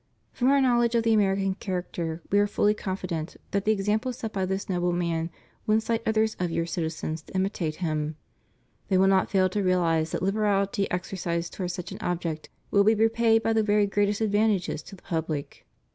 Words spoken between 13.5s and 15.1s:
the very greatest advantages to the